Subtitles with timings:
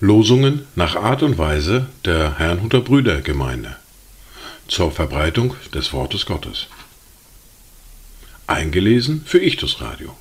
[0.00, 3.76] Losungen nach Art und Weise der Herrnhuter Brüdergemeinde
[4.66, 6.68] zur Verbreitung des Wortes Gottes.
[8.46, 10.16] Eingelesen für Ichtus Radio.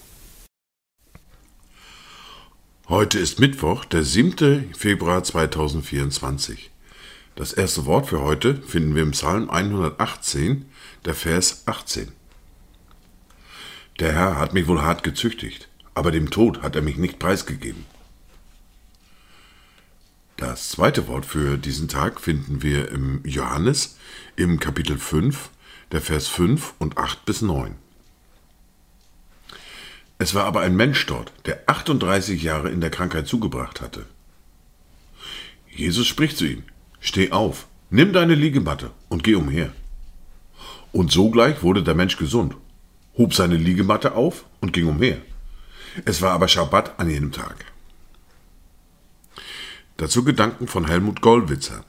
[2.87, 4.73] Heute ist Mittwoch, der 7.
[4.77, 6.71] Februar 2024.
[7.35, 10.65] Das erste Wort für heute finden wir im Psalm 118,
[11.05, 12.18] der Vers 18.
[13.99, 17.85] Der Herr hat mich wohl hart gezüchtigt, aber dem Tod hat er mich nicht preisgegeben.
[20.37, 23.97] Das zweite Wort für diesen Tag finden wir im Johannes
[24.37, 25.49] im Kapitel 5,
[25.91, 27.75] der Vers 5 und 8 bis 9.
[30.17, 34.05] Es war aber ein Mensch dort, der 38 Jahre in der Krankheit zugebracht hatte.
[35.69, 36.63] Jesus spricht zu ihm,
[37.01, 39.73] Steh auf, nimm deine Liegematte und geh umher.
[40.93, 42.55] Und sogleich wurde der Mensch gesund,
[43.19, 45.17] hob seine Liegematte auf und ging umher.
[46.05, 47.65] Es war aber Schabbat an jenem Tag.
[49.97, 51.83] Dazu Gedanken von Helmut Gollwitzer.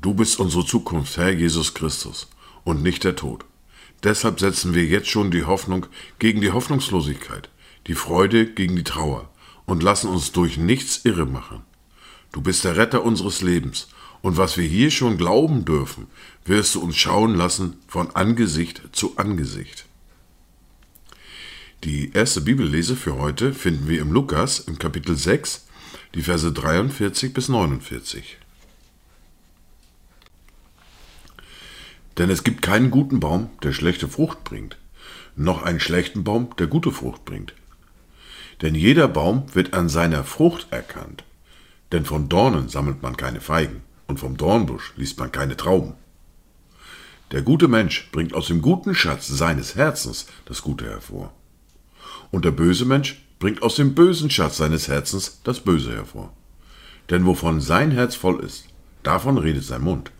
[0.00, 2.28] Du bist unsere Zukunft, Herr Jesus Christus,
[2.62, 3.44] und nicht der Tod.
[4.04, 5.86] Deshalb setzen wir jetzt schon die Hoffnung
[6.20, 7.50] gegen die Hoffnungslosigkeit,
[7.88, 9.28] die Freude gegen die Trauer
[9.66, 11.62] und lassen uns durch nichts irre machen.
[12.30, 13.88] Du bist der Retter unseres Lebens,
[14.22, 16.06] und was wir hier schon glauben dürfen,
[16.44, 19.87] wirst du uns schauen lassen von Angesicht zu Angesicht.
[21.84, 25.68] Die erste Bibellese für heute finden wir im Lukas im Kapitel 6,
[26.16, 28.36] die Verse 43 bis 49.
[32.18, 34.76] Denn es gibt keinen guten Baum, der schlechte Frucht bringt,
[35.36, 37.54] noch einen schlechten Baum, der gute Frucht bringt.
[38.60, 41.22] Denn jeder Baum wird an seiner Frucht erkannt.
[41.92, 45.94] Denn von Dornen sammelt man keine Feigen, und vom Dornbusch liest man keine Trauben.
[47.30, 51.32] Der gute Mensch bringt aus dem guten Schatz seines Herzens das Gute hervor.
[52.30, 56.32] Und der böse Mensch bringt aus dem bösen Schatz seines Herzens das Böse hervor.
[57.10, 58.66] Denn wovon sein Herz voll ist,
[59.02, 60.10] davon redet sein Mund.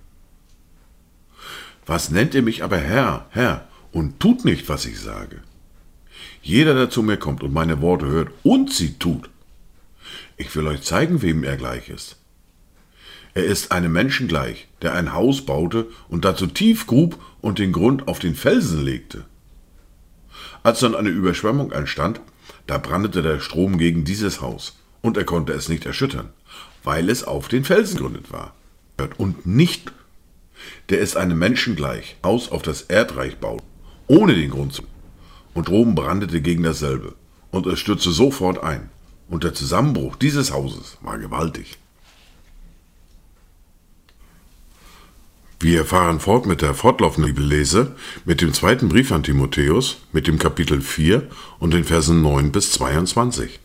[1.86, 5.42] Was nennt ihr mich aber Herr, Herr, und tut nicht, was ich sage?
[6.42, 9.28] Jeder, der zu mir kommt und meine Worte hört und sie tut,
[10.36, 12.16] ich will euch zeigen, wem er gleich ist.
[13.34, 17.72] Er ist einem Menschen gleich, der ein Haus baute und dazu tief grub und den
[17.72, 19.24] Grund auf den Felsen legte.
[20.62, 22.20] Als dann eine Überschwemmung entstand,
[22.66, 26.30] da brandete der Strom gegen dieses Haus, und er konnte es nicht erschüttern,
[26.84, 28.54] weil es auf den Felsen gegründet war.
[29.16, 29.92] Und nicht,
[30.88, 33.62] der ist einem Menschen gleich, aus auf das Erdreich baut,
[34.06, 34.82] ohne den Grund zu.
[35.54, 37.14] Und Rom brandete gegen dasselbe,
[37.50, 38.90] und es stürzte sofort ein,
[39.28, 41.78] und der Zusammenbruch dieses Hauses war gewaltig.
[45.60, 50.38] Wir fahren fort mit der fortlaufenden Bibellese, mit dem zweiten Brief an Timotheus, mit dem
[50.38, 53.58] Kapitel 4 und den Versen 9 bis 22.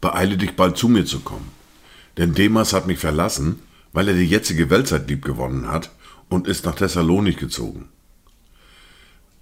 [0.00, 1.48] Beeile dich bald zu mir zu kommen,
[2.16, 3.60] denn Demas hat mich verlassen,
[3.92, 5.92] weil er die jetzige Weltzeit liebgewonnen hat
[6.28, 7.88] und ist nach Thessalonik gezogen.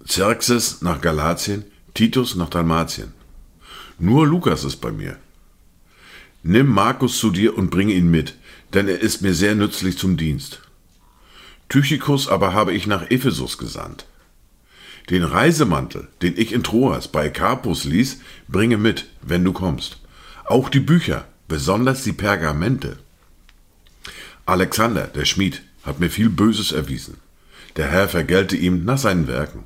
[0.05, 1.63] Xerxes nach Galatien,
[1.95, 3.13] Titus nach Dalmatien.
[3.97, 5.17] Nur Lukas ist bei mir.
[6.43, 8.35] Nimm Markus zu dir und bringe ihn mit,
[8.73, 10.61] denn er ist mir sehr nützlich zum Dienst.
[11.67, 14.05] Tychicus aber habe ich nach Ephesus gesandt.
[15.09, 19.97] Den Reisemantel, den ich in Troas bei Carpus ließ, bringe mit, wenn du kommst.
[20.45, 22.97] Auch die Bücher, besonders die Pergamente.
[24.45, 27.17] Alexander, der Schmied, hat mir viel Böses erwiesen.
[27.75, 29.63] Der Herr vergelte ihm nach seinen Werken.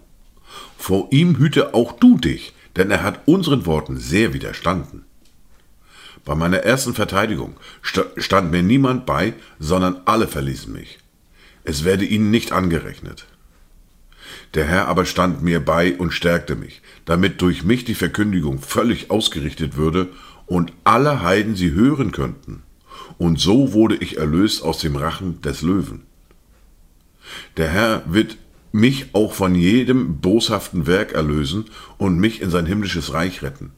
[0.77, 5.05] Vor ihm hüte auch du dich, denn er hat unseren Worten sehr widerstanden.
[6.25, 10.99] Bei meiner ersten Verteidigung stand mir niemand bei, sondern alle verließen mich.
[11.65, 13.25] Es werde ihnen nicht angerechnet.
[14.53, 19.09] Der Herr aber stand mir bei und stärkte mich, damit durch mich die Verkündigung völlig
[19.11, 20.09] ausgerichtet würde
[20.45, 22.63] und alle Heiden sie hören könnten.
[23.17, 26.03] Und so wurde ich erlöst aus dem Rachen des Löwen.
[27.57, 28.37] Der Herr wird
[28.71, 31.65] mich auch von jedem boshaften Werk erlösen
[31.97, 33.71] und mich in sein himmlisches Reich retten.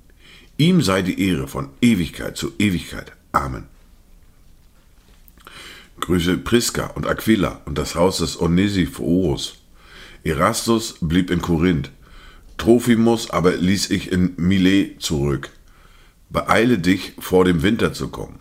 [0.57, 3.11] Ihm sei die Ehre von Ewigkeit zu Ewigkeit.
[3.33, 3.65] Amen.
[5.99, 9.57] Grüße Priska und Aquila und das Haus des Onesiphorus.
[10.23, 11.91] Erastus blieb in Korinth.
[12.57, 15.49] Trophimus aber ließ ich in Milet zurück.
[16.29, 18.39] Beeile dich, vor dem Winter zu kommen.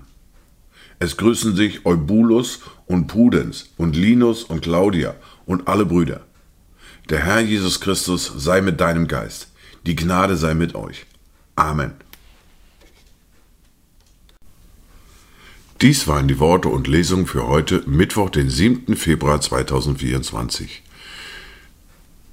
[1.00, 6.24] Es grüßen sich Eubulus und Pudens und Linus und Claudia und alle Brüder.
[7.10, 9.48] Der Herr Jesus Christus sei mit deinem Geist.
[9.84, 11.06] Die Gnade sei mit euch.
[11.56, 11.92] Amen.
[15.84, 18.96] Dies waren die Worte und Lesungen für heute, Mittwoch, den 7.
[18.96, 20.82] Februar 2024.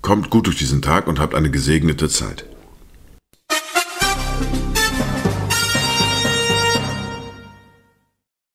[0.01, 2.45] Kommt gut durch diesen Tag und habt eine gesegnete Zeit.